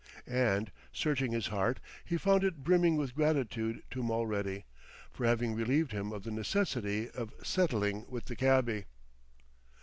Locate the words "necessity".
6.31-7.07